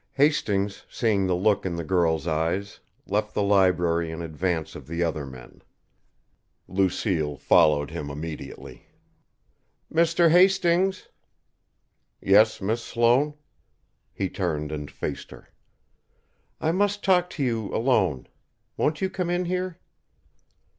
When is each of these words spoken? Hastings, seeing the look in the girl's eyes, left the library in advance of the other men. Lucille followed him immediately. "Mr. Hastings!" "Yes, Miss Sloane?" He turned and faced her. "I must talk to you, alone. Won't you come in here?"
Hastings, 0.13 0.83
seeing 0.89 1.27
the 1.27 1.35
look 1.35 1.63
in 1.63 1.75
the 1.75 1.83
girl's 1.83 2.25
eyes, 2.25 2.79
left 3.05 3.35
the 3.35 3.43
library 3.43 4.09
in 4.09 4.23
advance 4.23 4.73
of 4.73 4.87
the 4.87 5.03
other 5.03 5.27
men. 5.27 5.61
Lucille 6.67 7.37
followed 7.37 7.91
him 7.91 8.09
immediately. 8.09 8.87
"Mr. 9.93 10.31
Hastings!" 10.31 11.07
"Yes, 12.19 12.59
Miss 12.59 12.81
Sloane?" 12.83 13.35
He 14.11 14.27
turned 14.27 14.71
and 14.71 14.89
faced 14.89 15.29
her. 15.29 15.49
"I 16.59 16.71
must 16.71 17.03
talk 17.03 17.29
to 17.37 17.43
you, 17.43 17.67
alone. 17.71 18.27
Won't 18.77 19.01
you 19.01 19.09
come 19.11 19.29
in 19.29 19.45
here?" 19.45 19.77